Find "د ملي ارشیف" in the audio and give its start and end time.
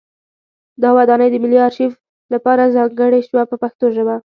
1.31-1.93